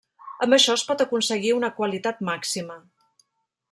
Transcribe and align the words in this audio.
Amb 0.45 0.55
això 0.57 0.77
es 0.77 0.85
pot 0.87 1.03
aconseguir 1.05 1.53
una 1.59 1.71
qualitat 1.79 2.27
màxima. 2.31 2.81